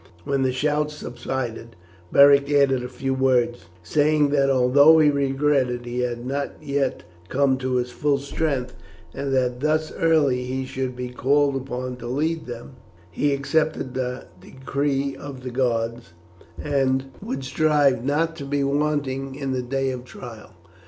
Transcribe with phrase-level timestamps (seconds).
[0.25, 1.75] When the shout subsided,
[2.11, 7.55] Beric added a few words, saying, that although he regretted he had not yet come
[7.59, 8.75] to his full strength,
[9.13, 12.71] and that thus early he should be called upon to lead men,
[13.11, 16.13] he accepted the decree of the gods,
[16.59, 20.55] and would strive not to be wanting in the day of trial.